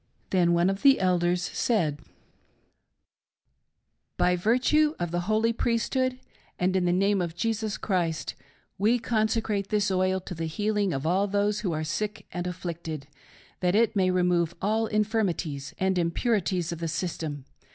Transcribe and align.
Then 0.31 0.53
one 0.55 0.71
of 0.71 0.81
the 0.81 0.99
elders 0.99 1.43
said:" 1.43 1.99
By 4.17 4.35
virtue 4.35 4.95
of 4.97 5.11
the 5.11 5.19
holy 5.29 5.53
priesthood, 5.53 6.17
and 6.57 6.75
in 6.75 6.85
the 6.85 6.91
name 6.91 7.21
of 7.21 7.35
Jesus 7.35 7.77
Christ; 7.77 8.33
we 8.79 8.97
con 8.97 9.27
secrate 9.27 9.67
this 9.67 9.91
oil 9.91 10.19
to 10.21 10.33
the 10.33 10.47
healing 10.47 10.91
of 10.91 11.05
all 11.05 11.27
those 11.27 11.59
who 11.59 11.71
are 11.71 11.83
sick 11.83 12.25
and 12.31 12.47
afflicted; 12.47 13.05
that 13.59 13.75
it 13.75 13.95
may 13.95 14.09
remove 14.09 14.55
all 14.59 14.87
infirmities 14.87 15.75
and 15.77 15.99
impurities 15.99 16.71
of 16.71 16.79
the 16.79 16.87
system. 16.87 17.45